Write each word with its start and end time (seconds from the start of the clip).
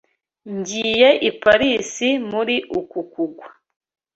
Ngiye 0.55 1.09
i 1.29 1.31
Paris 1.41 1.91
muri 2.31 2.55
uku 2.79 2.99
kugwa. 3.11 3.47